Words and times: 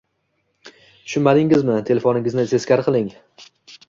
Tushunmadingizmi? 0.69 1.75
Telefoningizni 1.89 2.47
teskari 2.55 2.87
qiling! 2.89 3.07